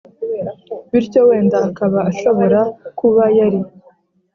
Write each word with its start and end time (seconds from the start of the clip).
bityo 0.91 1.21
wenda 1.27 1.57
akaba 1.69 1.99
ashobora 2.11 2.59
kuba 2.99 3.23
yari 3.37 3.59